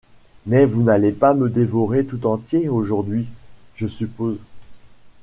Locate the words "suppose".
3.85-4.39